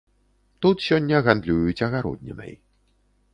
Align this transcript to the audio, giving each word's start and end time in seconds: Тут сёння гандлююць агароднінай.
Тут 0.65 0.77
сёння 0.85 1.19
гандлююць 1.27 1.85
агароднінай. 1.89 2.51